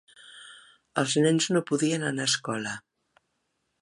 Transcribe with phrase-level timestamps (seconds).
[1.01, 2.77] Els nens no podien anar a escola.